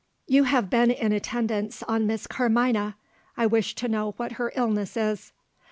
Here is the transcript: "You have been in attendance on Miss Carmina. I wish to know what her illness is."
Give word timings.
"You 0.25 0.45
have 0.45 0.67
been 0.71 0.89
in 0.89 1.11
attendance 1.13 1.83
on 1.83 2.07
Miss 2.07 2.25
Carmina. 2.25 2.95
I 3.37 3.45
wish 3.45 3.75
to 3.75 3.87
know 3.87 4.13
what 4.17 4.31
her 4.31 4.51
illness 4.55 4.97
is." 4.97 5.31